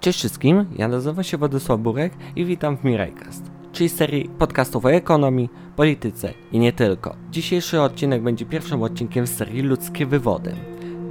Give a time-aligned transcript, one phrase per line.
[0.00, 4.92] Cześć wszystkim, ja nazywam się Władysław Burek i witam w Mirajcast, czyli serii podcastów o
[4.92, 7.16] ekonomii, polityce i nie tylko.
[7.30, 10.54] Dzisiejszy odcinek będzie pierwszym odcinkiem z serii Ludzkie Wywody,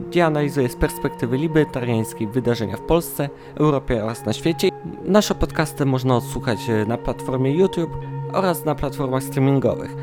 [0.09, 4.69] gdzie analizuję z perspektywy libertariańskiej wydarzenia w Polsce, Europie oraz na świecie.
[5.05, 7.97] Nasze podcasty można odsłuchać e, na platformie YouTube
[8.33, 9.95] oraz na platformach streamingowych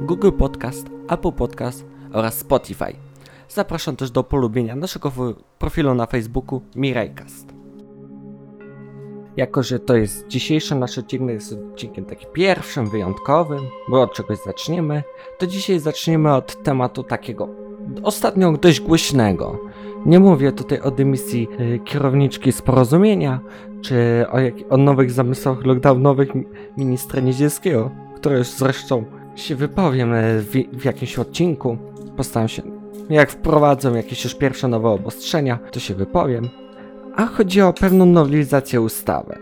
[0.00, 2.96] Google Podcast, Apple Podcast oraz Spotify.
[3.48, 5.12] Zapraszam też do polubienia naszego
[5.58, 7.57] profilu na Facebooku Mirajcast.
[9.38, 14.38] Jako, że to jest dzisiejszy nasz odcinek, jest odcinkiem takim pierwszym, wyjątkowym, bo od czegoś
[14.46, 15.02] zaczniemy,
[15.38, 17.48] to dzisiaj zaczniemy od tematu takiego
[18.02, 19.58] ostatnio dość głośnego.
[20.06, 23.40] Nie mówię tutaj o dymisji y, kierowniczki z porozumienia,
[23.82, 26.28] czy o, jak, o nowych zamysłach lockdownowych
[26.76, 29.04] ministra Niedzielskiego, które już zresztą
[29.36, 31.78] się wypowiem y, w, w jakimś odcinku.
[32.16, 32.62] Postaram się,
[33.10, 36.48] jak wprowadzą jakieś już pierwsze nowe obostrzenia, to się wypowiem
[37.18, 39.34] a chodzi o pewną nowelizację ustawy.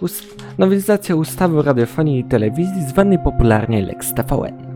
[0.00, 4.68] Ust nowelizacja ustawy o radiofonii i telewizji, zwanej popularnie Lex TVN.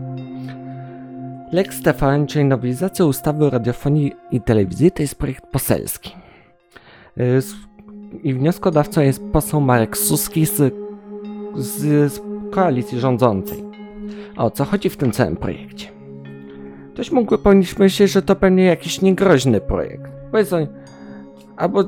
[1.51, 6.15] Lex TVN, czyli nowelizacja ustawy o radiofonii i telewizji, to jest projekt poselski.
[7.17, 7.39] Y,
[8.23, 10.73] I wnioskodawcą jest poseł Marek Suski z,
[11.55, 13.63] z, z koalicji rządzącej.
[14.37, 15.87] O co chodzi w tym całym projekcie?
[16.93, 20.11] Ktoś mógłby pomyśleć, że to pewnie jakiś niegroźny projekt.
[20.31, 20.82] Powiedzmy,
[21.57, 21.83] albo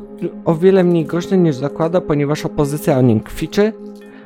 [0.46, 3.74] o wiele mniej groźny niż zakłada, ponieważ opozycja o nim kwiczy,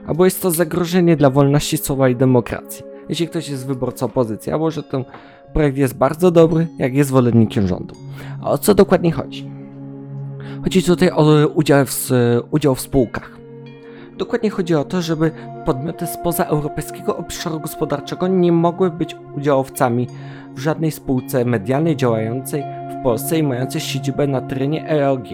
[0.08, 2.84] albo jest to zagrożenie dla wolności słowa i demokracji.
[3.10, 5.06] Jeśli ktoś jest wyborcą opozycji, albo że ten
[5.54, 7.96] projekt jest bardzo dobry, jak jest zwolennikiem rządu.
[8.42, 9.52] A o co dokładnie chodzi?
[10.64, 12.10] Chodzi tutaj o udział w,
[12.52, 13.38] udział w spółkach.
[14.18, 15.32] Dokładnie chodzi o to, żeby
[15.66, 20.08] podmioty spoza europejskiego obszaru gospodarczego nie mogły być udziałowcami
[20.56, 22.64] w żadnej spółce medialnej działającej
[23.04, 25.28] Polsce i mającej siedzibę na terenie EOG,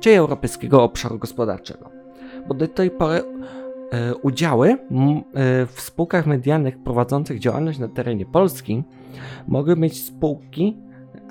[0.00, 1.90] czyli Europejskiego Obszaru Gospodarczego.
[2.48, 3.22] Bo do tej pory
[3.92, 4.76] e, udziały e,
[5.66, 8.82] w spółkach medialnych prowadzących działalność na terenie Polski
[9.48, 10.76] mogły mieć spółki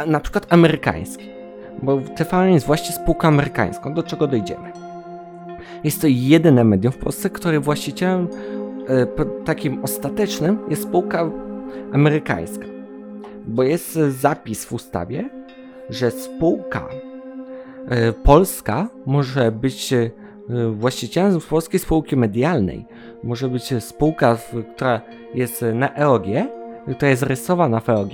[0.08, 1.26] na przykład amerykańskie,
[1.84, 4.72] bo TVN jest właśnie spółką amerykańską, do czego dojdziemy.
[5.84, 8.28] Jest to jedyne medium w Polsce, które właścicielem
[8.88, 9.06] e,
[9.46, 11.32] takim ostatecznym jest spółka
[11.94, 12.66] amerykańska.
[13.48, 15.37] Bo jest zapis w ustawie,
[15.90, 16.90] że spółka
[17.88, 20.10] e, polska może być e,
[20.72, 22.86] właścicielem polskiej spółki medialnej.
[23.24, 24.38] Może być spółka,
[24.76, 25.02] która
[25.34, 26.26] jest na EOG,
[26.96, 28.12] która jest zarejestrowana w EOG,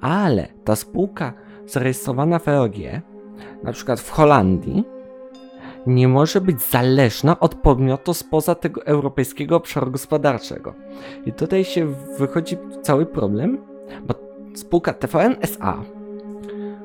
[0.00, 1.32] ale ta spółka
[1.66, 2.76] zarejestrowana w EOG,
[3.62, 4.84] na przykład w Holandii,
[5.86, 10.74] nie może być zależna od podmiotu spoza tego europejskiego obszaru gospodarczego.
[11.26, 13.58] I tutaj się wychodzi cały problem,
[14.06, 14.14] bo
[14.54, 15.82] spółka TVN SA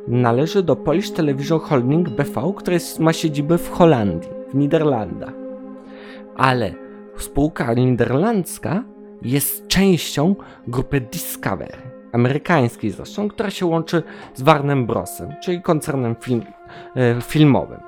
[0.07, 5.33] należy do Polish Television Holding BV, która ma siedzibę w Holandii, w Niderlandach.
[6.35, 6.73] Ale
[7.17, 8.83] spółka niderlandzka
[9.21, 10.35] jest częścią
[10.67, 11.77] grupy Discovery,
[12.11, 14.03] amerykańskiej zresztą, która się łączy
[14.35, 16.41] z Warner Brosem, czyli koncernem film,
[16.95, 17.79] e, filmowym.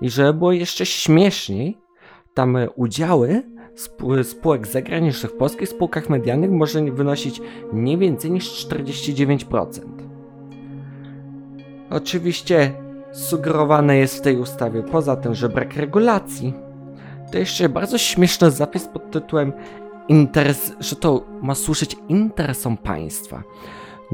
[0.00, 1.78] I żeby było jeszcze śmieszniej,
[2.34, 3.42] tam udziały
[4.24, 7.40] spółek zagranicznych w polskich spółkach medialnych może wynosić
[7.72, 10.09] nie więcej niż 49%.
[11.90, 12.72] Oczywiście
[13.12, 16.54] sugerowane jest w tej ustawie, poza tym, że brak regulacji,
[17.32, 19.52] to jeszcze bardzo śmieszny zapis pod tytułem
[20.08, 23.42] interes, że to ma służyć interesom państwa.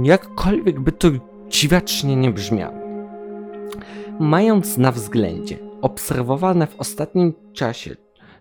[0.02, 1.08] Jakkolwiek by to
[1.48, 2.76] dziwacznie nie brzmiało.
[4.20, 7.96] Mając na względzie obserwowane w ostatnim czasie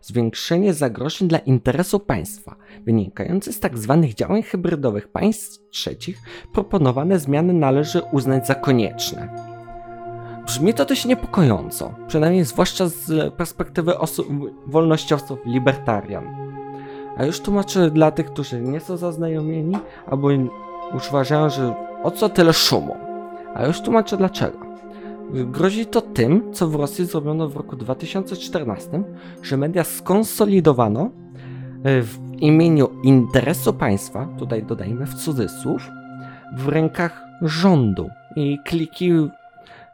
[0.05, 2.55] zwiększenie zagrożeń dla interesu państwa
[2.85, 3.99] wynikające z tzw.
[4.01, 6.17] Tak działań hybrydowych państw trzecich,
[6.53, 9.29] proponowane zmiany należy uznać za konieczne.
[10.45, 14.27] Brzmi to dość niepokojąco, przynajmniej zwłaszcza z perspektywy osób
[14.67, 16.25] wolnościowców libertarian.
[17.17, 19.77] A już tłumaczę dla tych, którzy nie są zaznajomieni,
[20.07, 20.31] albo
[20.93, 21.73] już uważają, że
[22.03, 22.95] o co tyle szumu.
[23.53, 24.64] A już tłumaczę dlaczego.
[25.43, 29.03] Grozi to tym, co w Rosji zrobiono w roku 2014,
[29.41, 31.09] że media skonsolidowano
[31.83, 35.89] e, w imieniu interesu państwa, tutaj dodajmy w cudzysłów,
[36.57, 39.11] w rękach rządu i kliki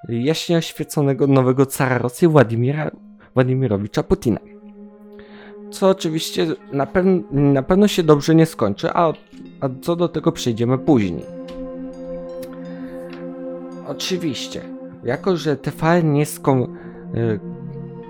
[0.09, 2.91] jaśnie oświeconego nowego cara Rosji Władimira,
[3.33, 4.39] Władimirowicza Putina.
[5.71, 9.13] Co oczywiście na, pew na pewno się dobrze nie skończy, a,
[9.61, 11.25] a co do tego przejdziemy później.
[13.87, 14.61] Oczywiście,
[15.03, 16.61] jako, że TVN nie jest kom,
[17.15, 17.39] y,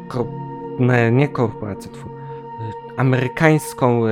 [0.07, 0.27] ko,
[1.11, 1.97] nie korporacją, y,
[2.97, 4.11] amerykańską y,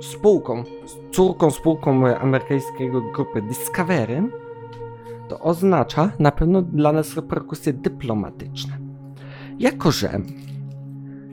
[0.00, 0.64] spółką,
[1.12, 4.22] córką spółką amerykańskiego grupy Discovery,
[5.28, 8.78] to oznacza na pewno dla nas reperkusje dyplomatyczne.
[9.58, 10.20] jako że,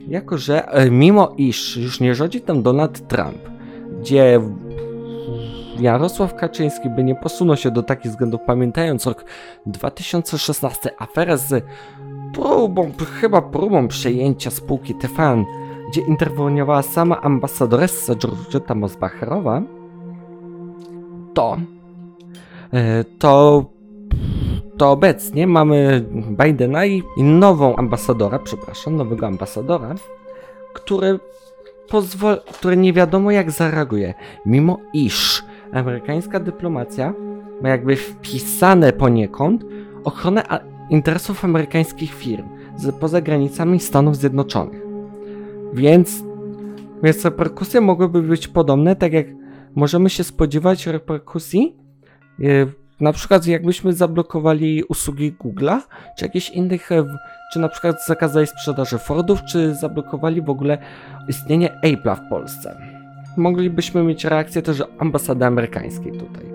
[0.08, 3.38] jako że e, mimo iż już nie rządzi tam Donald Trump,
[4.00, 4.40] gdzie
[5.80, 9.24] Jarosław Kaczyński by nie posunął się do takich względów, pamiętając rok
[9.66, 11.64] 2016, aferę z
[12.34, 15.44] próbą, chyba próbą przejęcia spółki TVN,
[15.90, 19.62] gdzie interweniowała sama ambasadoressa Georgetta Mosbacherowa,
[21.34, 21.56] to,
[22.72, 23.64] e, to,
[24.78, 26.04] to obecnie mamy
[26.44, 29.94] Bidena i nową ambasadora, przepraszam, nowego ambasadora,
[30.74, 31.18] który
[31.88, 34.14] pozwol, który nie wiadomo jak zareaguje,
[34.46, 37.14] mimo iż amerykańska dyplomacja
[37.62, 39.64] ma jakby wpisane poniekąd
[40.04, 40.42] ochronę
[40.90, 44.82] interesów amerykańskich firm z, poza granicami Stanów Zjednoczonych.
[45.74, 46.24] Więc,
[47.02, 49.26] więc reperkusje mogłyby być podobne, tak jak
[49.74, 51.76] możemy się spodziewać reperkusji,
[52.38, 55.80] yy, na przykład jakbyśmy zablokowali usługi Google'a,
[56.18, 57.04] czy jakichś innych, e,
[57.52, 60.78] czy na przykład zakazali sprzedaży Fordów, czy zablokowali w ogóle
[61.28, 62.91] istnienie Apple'a w Polsce.
[63.36, 66.52] Moglibyśmy mieć reakcję też ambasady amerykańskiej tutaj.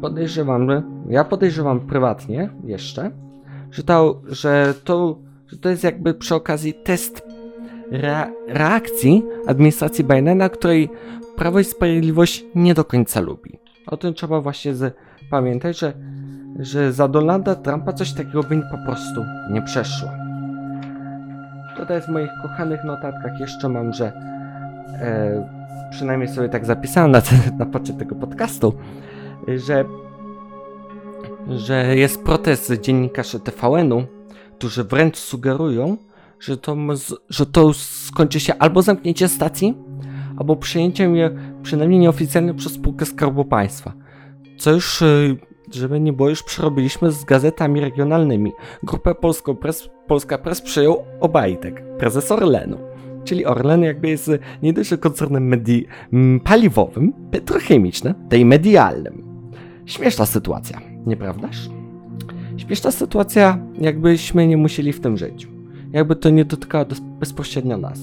[0.00, 0.68] Podejrzewam,
[1.08, 3.10] ja podejrzewam prywatnie jeszcze,
[3.70, 7.22] że to, że to, że to jest jakby przy okazji test
[7.92, 10.90] re reakcji administracji Bidena, której
[11.36, 13.58] Prawo i Sprawiedliwość nie do końca lubi.
[13.86, 14.96] O tym trzeba właśnie z,
[15.30, 15.92] pamiętać, że,
[16.58, 20.08] że za Donalda Trumpa coś takiego by po prostu nie przeszło.
[21.76, 24.12] Tutaj w moich kochanych notatkach jeszcze mam, że
[24.92, 25.48] e,
[25.90, 27.22] przynajmniej sobie tak zapisałem na,
[27.58, 28.72] na początku tego podcastu,
[29.48, 29.84] że,
[31.48, 34.04] że jest protest dziennikarzy TVN-u,
[34.58, 35.96] którzy wręcz sugerują,
[36.40, 36.76] że to,
[37.28, 39.74] że to skończy się albo zamknięciem stacji,
[40.36, 41.30] albo przyjęciem je
[41.62, 43.92] przynajmniej nieoficjalnie przez spółkę Skarbu Państwa.
[44.58, 45.36] Co już, y,
[45.74, 48.52] żeby nie było, już przerobiliśmy z gazetami regionalnymi.
[48.82, 52.85] Grupę Polską Press, Polska Press przyjął Obajtek, prezes Orlenu.
[53.26, 54.30] Czyli Orlen jakby jest
[54.62, 55.84] nie dość, koncernem medi-
[56.44, 59.22] paliwowym, petrochemicznym, tej medialnym.
[59.86, 61.68] Śmieszna sytuacja, nieprawdaż?
[62.56, 65.48] Śmieszna sytuacja, jakbyśmy nie musieli w tym żyć.
[65.92, 66.84] Jakby to nie dotykało
[67.20, 68.00] bezpośrednio nas.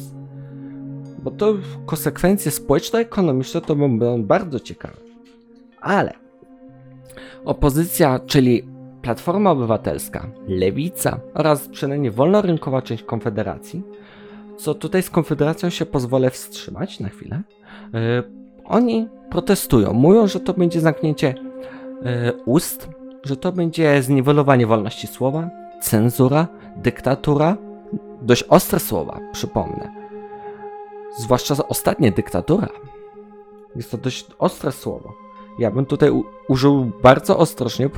[1.24, 1.54] Bo to
[1.86, 4.98] konsekwencje społeczno-ekonomiczne to będą bardzo ciekawe.
[5.82, 6.14] Ale
[7.46, 8.64] opozycja, czyli
[9.02, 13.84] Platforma Obywatelska, Lewica oraz przynajmniej wolnorynkowa część Konfederacji,
[14.58, 17.42] co tutaj z Konfederacją się pozwolę wstrzymać na chwilę,
[17.94, 18.00] yy,
[18.66, 19.94] oni protestują.
[19.94, 21.36] Mówią, że to będzie zamknięcie
[22.02, 22.90] yy, ust,
[23.24, 25.50] że to będzie zniwelowanie wolności słowa,
[25.82, 27.58] cenzura, dyktatura,
[28.22, 30.04] dość ostre słowa, przypomnę.
[31.18, 32.68] Zwłaszcza ostatnie dyktatura.
[33.76, 35.14] Jest to dość ostre słowo.
[35.60, 36.12] Ja bym tutaj
[36.48, 37.90] użył bardzo ostrożnie,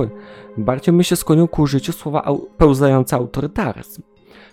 [0.58, 4.02] bardziej bym się skłonił ku użyciu słowa au pełzający autorytaryzm.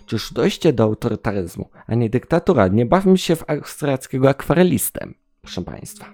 [0.05, 2.67] Czyż dojście do autorytaryzmu, a nie dyktatura.
[2.67, 5.07] Nie bawmy się w austriackiego akwarelistę,
[5.41, 6.05] proszę Państwa.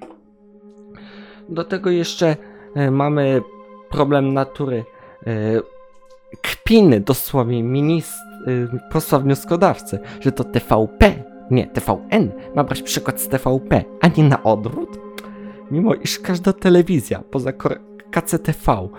[1.49, 2.37] Do tego jeszcze
[2.75, 3.41] e, mamy
[3.89, 4.85] problem natury
[5.27, 5.61] e,
[6.41, 8.13] kpiny dosłownie minist,
[8.47, 14.23] e, posła wnioskodawcy, że to TVP nie, TVN ma brać przykład z TVP, a nie
[14.23, 14.99] na odwrót?
[15.71, 17.53] Mimo iż każda telewizja poza
[18.11, 18.89] KCTV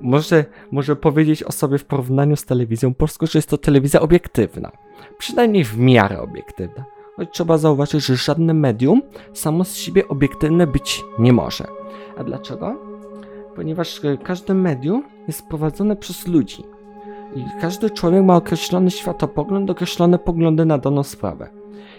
[0.00, 4.72] może, może powiedzieć o sobie w porównaniu z telewizją polską, że jest to telewizja obiektywna.
[5.18, 6.84] Przynajmniej w miarę obiektywna.
[7.16, 9.02] Choć trzeba zauważyć, że żadne medium
[9.32, 11.66] samo z siebie obiektywne być nie może.
[12.18, 12.76] A dlaczego?
[13.56, 16.64] Ponieważ e, każde medium jest prowadzone przez ludzi.
[17.60, 21.48] Każdy człowiek ma określony światopogląd, określone poglądy na daną sprawę.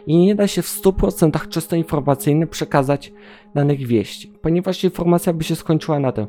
[0.08, 3.14] I nie da się w 100% czysto informacyjnie przekazać
[3.56, 6.28] danych wieści, ponieważ informacja by się skończyła na tym.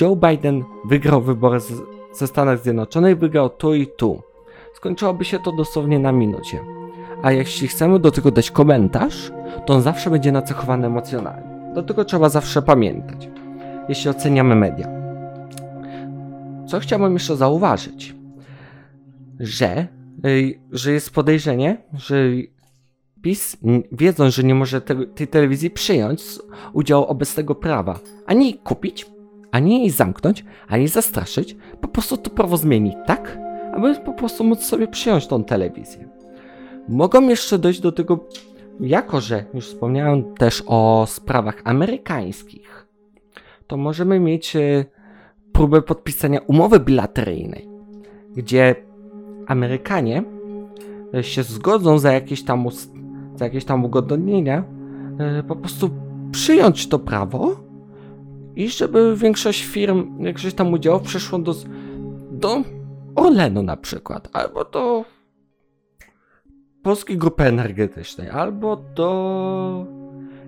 [0.00, 1.72] Joe Biden wygrał wybory z,
[2.12, 4.22] ze Stanów Zjednoczonych, wygrał tu i tu.
[4.74, 6.60] Skończyłoby się to dosłownie na minucie.
[7.22, 9.32] A jeśli chcemy do tego dać komentarz,
[9.66, 11.72] to on zawsze będzie nacechowany emocjonalnie.
[11.74, 13.28] Do tego trzeba zawsze pamiętać,
[13.88, 14.88] jeśli oceniamy media.
[16.66, 18.17] Co chciałbym jeszcze zauważyć?
[19.40, 19.86] Że,
[20.26, 22.16] y, że jest podejrzenie, że
[23.22, 23.56] PiS,
[23.92, 26.42] wiedząc, że nie może te, tej telewizji przyjąć z
[26.72, 29.06] udziału obecnego prawa, ani kupić,
[29.50, 33.38] ani jej zamknąć, ani zastraszyć, po prostu to prawo zmieni tak,
[33.72, 36.08] aby po prostu móc sobie przyjąć tą telewizję.
[36.88, 38.28] Mogą jeszcze dojść do tego,
[38.80, 42.86] jako że już wspomniałem też o sprawach amerykańskich,
[43.66, 44.84] to możemy mieć y,
[45.52, 47.68] próbę podpisania umowy bilateryjnej,
[48.36, 48.87] gdzie
[49.48, 50.22] Amerykanie
[51.14, 52.66] e, się zgodzą za jakieś tam,
[53.36, 54.64] za jakieś tam ugodnienia,
[55.18, 55.90] e, po prostu
[56.32, 57.56] przyjąć to prawo
[58.56, 61.54] i żeby większość firm, większość tam udziałów przeszło do,
[62.30, 62.62] do
[63.14, 65.04] Orlenu na przykład, albo do
[66.82, 69.86] Polskiej Grupy Energetycznej, albo do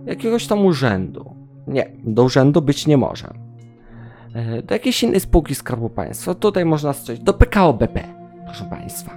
[0.07, 1.35] jakiegoś tam urzędu.
[1.67, 3.35] Nie, do urzędu być nie może.
[4.35, 6.35] E, do jakiejś innej spółki Skarbu Państwa.
[6.35, 8.20] Tutaj można strzelić do PKO BP,
[8.51, 9.13] proszę Państwa.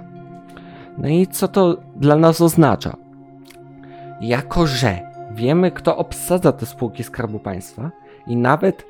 [0.98, 2.96] No i co to dla nas oznacza?
[4.20, 4.98] Jako, że
[5.34, 7.90] wiemy, kto obsadza te spółki Skarbu Państwa
[8.26, 8.86] i nawet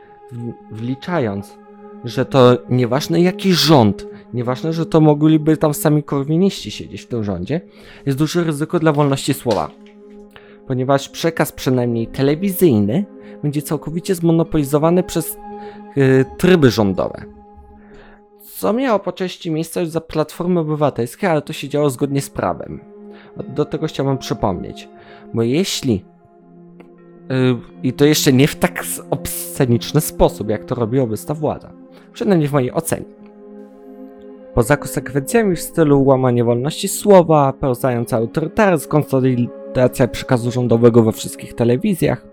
[0.71, 1.59] wliczając,
[2.05, 7.25] że to nieważne jaki rząd, nieważne, że to mogliby tam sami korwiniści siedzieć w tym
[7.25, 7.61] rządzie,
[8.07, 9.71] jest duże ryzyko dla wolności słowa.
[10.67, 13.05] Ponieważ przekaz przynajmniej telewizyjny
[13.43, 15.37] będzie całkowicie zmonopolizowany przez
[15.97, 17.44] yy, tryby rządowe.
[18.59, 22.81] Co miało po części miejsce za Platformy Obywatelskie, ale to się działo zgodnie z prawem.
[23.49, 24.89] Do tego chciałbym przypomnieć.
[25.35, 26.05] Bo jeśli
[27.29, 31.73] yy, i to jeszcze nie w tak obsceniczny sposób, jak to robi obecna władza.
[32.13, 33.07] Przynajmniej w mojej ocenie.
[34.55, 42.27] Poza konsekwencjami w stylu łamanie wolności słowa, pełzający autorytaryzm, konsolidacja przekazu rządowego we wszystkich telewizjach,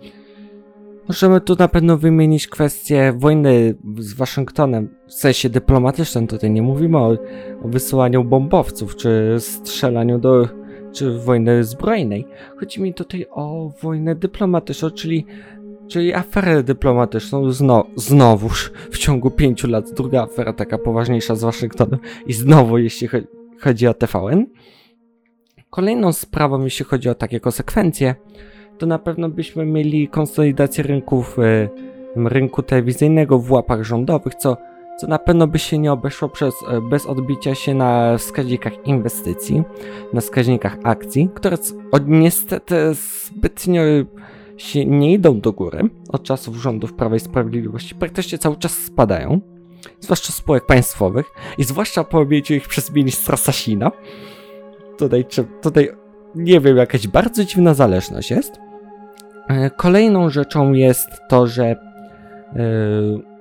[1.07, 6.97] Możemy tu na pewno wymienić kwestię wojny z Waszyngtonem, w sensie dyplomatycznym, tutaj nie mówimy
[6.97, 7.17] o,
[7.63, 10.47] o wysyłaniu bombowców, czy strzelaniu do,
[10.91, 12.27] czy wojny zbrojnej.
[12.59, 15.25] Chodzi mi tutaj o wojnę dyplomatyczną, czyli,
[15.87, 21.99] czyli aferę dyplomatyczną, zno, znowuż w ciągu pięciu lat, druga afera taka poważniejsza z Waszyngtonem
[22.27, 23.07] i znowu jeśli
[23.59, 24.45] chodzi o TVN.
[25.69, 28.15] Kolejną sprawą, jeśli chodzi o takie konsekwencje,
[28.77, 31.69] to na pewno byśmy mieli konsolidację rynków, e,
[32.15, 34.57] rynku telewizyjnego w łapach rządowych, co,
[34.99, 39.63] co na pewno by się nie obeszło przez, e, bez odbicia się na wskaźnikach inwestycji,
[40.13, 41.57] na wskaźnikach akcji, które
[42.07, 43.81] niestety zbytnio
[44.57, 49.41] się nie idą do góry od czasów rządów Prawa i Sprawiedliwości, praktycznie cały czas spadają,
[49.99, 53.91] zwłaszcza spółek państwowych i zwłaszcza po objęciu ich przez ministra Sasina.
[54.97, 55.25] Tutaj,
[55.61, 55.89] tutaj
[56.35, 58.59] nie wiem, jakaś bardzo dziwna zależność jest.
[59.49, 61.77] E, kolejną rzeczą jest to, że e,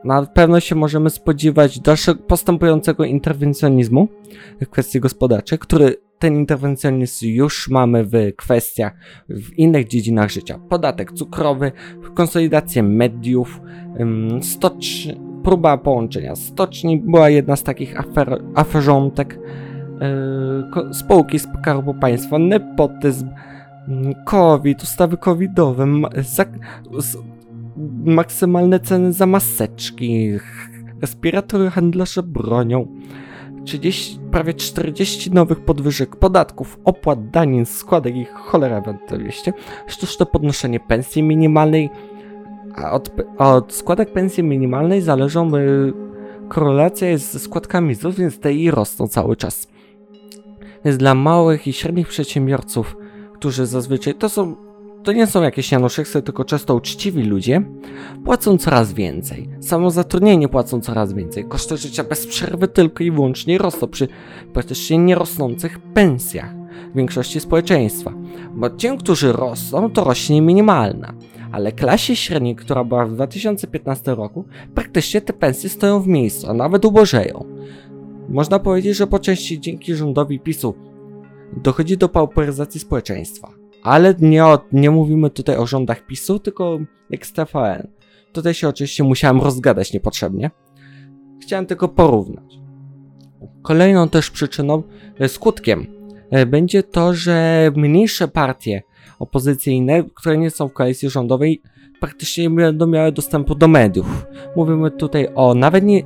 [0.04, 4.08] na pewno się możemy spodziewać dalszego postępującego interwencjonizmu
[4.60, 8.92] w kwestii gospodarczej, który ten interwencjonizm już mamy w kwestiach,
[9.28, 10.58] w innych dziedzinach życia.
[10.68, 11.72] Podatek cukrowy,
[12.14, 13.60] konsolidację mediów,
[15.44, 19.38] próba połączenia stoczni była jedna z takich afer, aferzątek,
[20.92, 23.28] spółki Skarbu Państwa, nepotyzm,
[24.24, 25.86] COVID, ustawy covidowe,
[28.04, 30.30] maksymalne ceny za maseczki,
[31.00, 32.86] respiratory handlarze bronią,
[33.64, 39.30] 30, prawie 40 nowych podwyżek podatków, opłat, danin, składek i cholera ewentualnie,
[39.86, 41.90] sztuczne podnoszenie pensji minimalnej,
[42.74, 45.92] a od, od składek pensji minimalnej zależą, y,
[46.48, 49.68] korelacja jest ze składkami ZUS, więc te i rosną cały czas.
[50.84, 52.96] Więc dla małych i średnich przedsiębiorców
[53.40, 54.56] którzy zazwyczaj to są,
[55.02, 57.62] to nie są jakieś janoszyksy, tylko często uczciwi ludzie,
[58.24, 59.48] płacą coraz więcej.
[59.60, 61.44] Samo zatrudnienie płacą coraz więcej.
[61.44, 64.08] Koszty życia bez przerwy tylko i wyłącznie rosną przy
[64.52, 66.54] praktycznie nierosnących pensjach
[66.92, 68.12] w większości społeczeństwa.
[68.54, 71.14] Bo ci, którzy rosną, to rośnie minimalna.
[71.52, 74.44] Ale klasie średniej, która była w 2015 roku,
[74.74, 77.44] praktycznie te pensje stoją w miejscu, a nawet ubożeją.
[78.30, 80.74] Można powiedzieć, że po części dzięki rządowi PiSu
[81.56, 83.52] dochodzi do pauperyzacji społeczeństwa.
[83.82, 86.78] Ale nie, nie mówimy tutaj o rządach PiSu, tylko
[87.10, 87.88] jak z TVN.
[88.32, 90.50] Tutaj się oczywiście musiałem rozgadać niepotrzebnie.
[91.42, 92.60] Chciałem tylko porównać.
[93.62, 94.82] Kolejną też przyczyną,
[95.18, 95.86] e, skutkiem
[96.30, 98.82] e, będzie to, że mniejsze partie
[99.18, 101.62] opozycyjne, które nie są w koalicji rządowej,
[102.00, 104.26] praktycznie nie będą miały dostępu do mediów.
[104.56, 106.02] Mówimy tutaj o nawet nie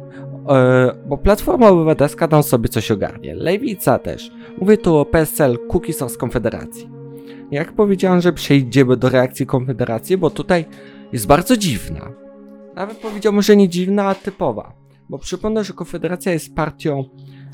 [1.07, 3.35] bo Platforma Obywatelska tam sobie coś ogarnie.
[3.35, 4.31] Lewica też.
[4.59, 6.91] Mówię tu o PSL, Kukiz z Konfederacji.
[7.51, 10.65] Jak powiedziałem, że przejdziemy do reakcji Konfederacji, bo tutaj
[11.13, 12.13] jest bardzo dziwna.
[12.75, 14.73] Nawet powiedziałbym, że nie dziwna, a typowa.
[15.09, 17.05] Bo przypomnę, że Konfederacja jest partią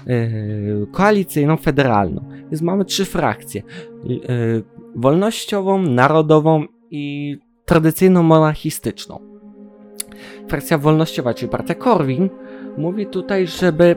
[0.06, 2.28] yy, koalicyjną, federalną.
[2.50, 3.62] Więc mamy trzy frakcje.
[4.04, 4.62] Yy,
[4.96, 9.20] wolnościową, narodową i tradycyjną monarchistyczną.
[10.48, 12.30] Frakcja wolnościowa, czyli partia Korwin,
[12.80, 13.96] mówi tutaj, żeby,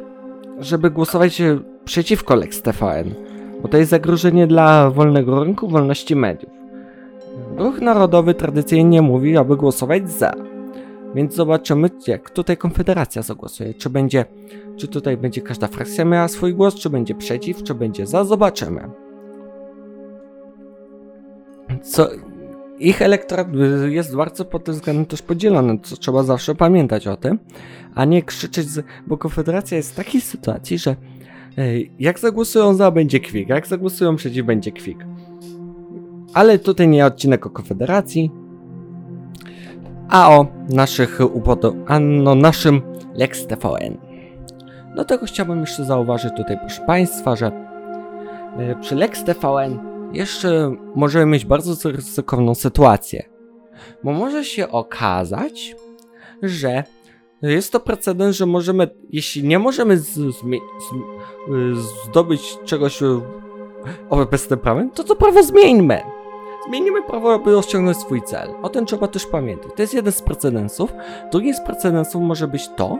[0.59, 1.41] żeby głosować
[1.85, 3.13] przeciwko Lex TVN,
[3.61, 6.51] bo to jest zagrożenie dla wolnego rynku, wolności mediów.
[7.57, 10.33] Ruch Narodowy tradycyjnie mówi, aby głosować za.
[11.15, 13.73] Więc zobaczymy, jak tutaj Konfederacja zagłosuje.
[13.73, 14.25] Czy będzie,
[14.77, 18.89] czy tutaj będzie każda frakcja miała swój głos, czy będzie przeciw, czy będzie za, zobaczymy.
[21.81, 22.07] Co,
[22.83, 23.47] ich elektorat
[23.89, 27.39] jest bardzo pod tym względem też podzielony, co trzeba zawsze pamiętać o tym,
[27.95, 28.85] a nie krzyczeć, z...
[29.07, 30.95] bo Konfederacja jest w takiej sytuacji, że
[31.99, 33.49] Jak zagłosują za, będzie kwik.
[33.49, 35.05] Jak zagłosują przeciw, będzie kwik.
[36.33, 38.31] Ale tutaj nie odcinek o Konfederacji,
[40.09, 42.81] a o naszych upodo- a no naszym
[43.15, 43.97] Lex TVN.
[44.95, 47.51] Do tego chciałbym jeszcze zauważyć tutaj, proszę Państwa, że
[48.57, 53.29] e, przy Lex TVN jeszcze możemy mieć bardzo ryzykowną sytuację.
[54.03, 55.75] Bo może się okazać,
[56.41, 56.83] że
[57.41, 60.93] jest to precedens, że możemy, jeśli nie możemy z, zmie- z,
[61.51, 63.05] y, zdobyć czegoś y,
[64.09, 66.01] obecnym prawem, to to prawo zmieńmy.
[66.67, 68.49] Zmienimy prawo, aby osiągnąć swój cel.
[68.61, 69.71] O tym trzeba też pamiętać.
[69.75, 70.93] To jest jeden z precedensów.
[71.31, 72.99] Drugi z precedensów może być to,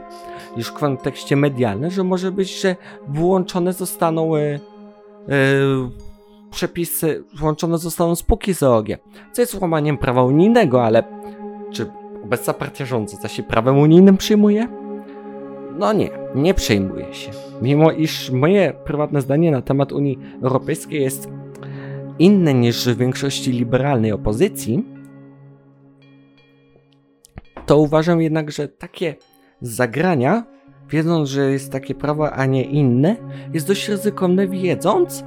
[0.57, 2.75] już w kontekście medialnym, że może być, że
[3.07, 4.59] włączone zostaną y,
[6.53, 8.87] przepisy, włączone zostaną spółki z EOG,
[9.31, 11.03] co jest łamaniem prawa unijnego, ale
[11.71, 11.91] czy
[12.23, 14.67] obecna partia rządząca się prawem unijnym przyjmuje?
[15.79, 17.31] No nie, nie przejmuje się.
[17.61, 21.29] Mimo iż moje prywatne zdanie na temat Unii Europejskiej jest
[22.19, 24.83] inne niż w większości liberalnej opozycji,
[27.65, 29.15] to uważam jednak, że takie
[29.61, 30.43] zagrania,
[30.89, 33.15] wiedząc, że jest takie prawo, a nie inne,
[33.53, 35.23] jest dość ryzykowne, wiedząc,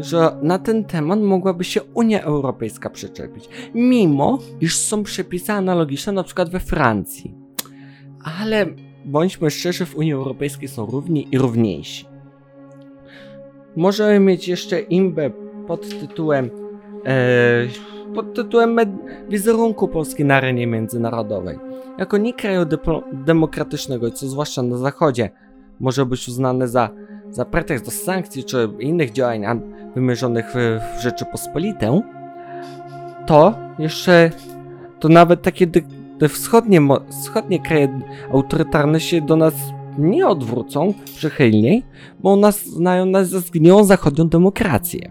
[0.00, 6.22] że na ten temat mogłaby się Unia Europejska przyczepić, mimo iż są przepisy analogiczne na
[6.22, 7.34] przykład we Francji.
[8.40, 8.66] Ale
[9.04, 12.06] bądźmy szczerzy, w Unii Europejskiej są równi i równiejsi.
[13.76, 15.30] Możemy mieć jeszcze imbę
[15.66, 16.50] pod tytułem
[17.06, 17.66] e,
[18.14, 18.76] pod tytułem
[19.28, 21.58] wizerunku Polski na arenie międzynarodowej.
[21.98, 22.60] Jako nie kraju
[23.12, 25.30] demokratycznego, co zwłaszcza na zachodzie
[25.80, 26.90] może być uznane za,
[27.36, 29.44] za pretekst do sankcji czy innych działań
[29.94, 32.00] wymierzonych w, Rzeczypospolitę,
[33.26, 34.30] to jeszcze
[35.00, 35.66] to nawet takie
[36.18, 36.80] te wschodnie,
[37.22, 38.00] wschodnie kraje
[38.32, 39.54] autorytarne się do nas
[39.98, 41.82] nie odwrócą przychylniej,
[42.20, 45.10] bo nas znają nas za zgniłą zachodnią demokrację.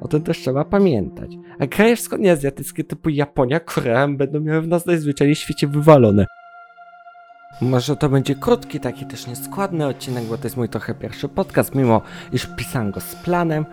[0.00, 1.30] O tym też trzeba pamiętać.
[1.58, 6.26] A kraje wschodnioazjatyckie typu Japonia, Korea będą miały w nas najzwyczajniej w świecie wywalone.
[7.60, 11.74] Może to będzie krótki, taki też nieskładny odcinek, bo to jest mój trochę pierwszy podcast,
[11.74, 13.66] mimo iż pisałem go z planem,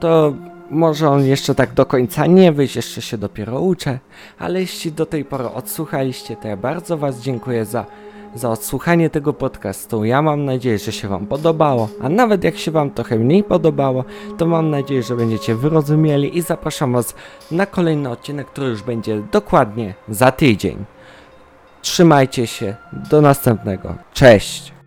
[0.00, 0.34] to
[0.70, 3.98] może on jeszcze tak do końca nie wyjść, jeszcze się dopiero uczę,
[4.38, 7.86] ale jeśli do tej pory odsłuchaliście, to ja bardzo Was dziękuję za,
[8.34, 10.04] za odsłuchanie tego podcastu.
[10.04, 14.04] Ja mam nadzieję, że się Wam podobało, a nawet jak się Wam trochę mniej podobało,
[14.38, 17.14] to mam nadzieję, że będziecie wyrozumieli i zapraszam Was
[17.50, 20.84] na kolejny odcinek, który już będzie dokładnie za tydzień.
[21.82, 23.94] Trzymajcie się, do następnego.
[24.14, 24.79] Cześć!